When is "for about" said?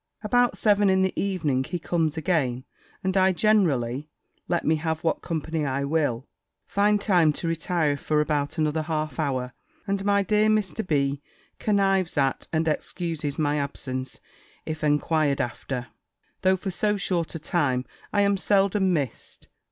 7.97-8.57